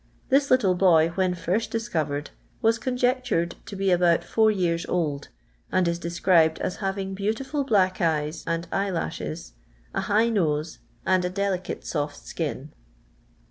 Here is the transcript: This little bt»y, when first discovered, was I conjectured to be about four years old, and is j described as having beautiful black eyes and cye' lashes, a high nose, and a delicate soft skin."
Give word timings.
This 0.29 0.49
little 0.49 0.73
bt»y, 0.73 1.07
when 1.09 1.35
first 1.35 1.69
discovered, 1.69 2.31
was 2.59 2.79
I 2.79 2.81
conjectured 2.81 3.55
to 3.67 3.75
be 3.75 3.91
about 3.91 4.23
four 4.23 4.49
years 4.49 4.83
old, 4.87 5.27
and 5.71 5.87
is 5.87 5.99
j 5.99 6.01
described 6.01 6.57
as 6.57 6.77
having 6.77 7.13
beautiful 7.13 7.63
black 7.63 8.01
eyes 8.01 8.43
and 8.47 8.67
cye' 8.71 8.89
lashes, 8.89 9.53
a 9.93 10.01
high 10.01 10.29
nose, 10.29 10.79
and 11.05 11.23
a 11.23 11.29
delicate 11.29 11.85
soft 11.85 12.17
skin." 12.25 12.73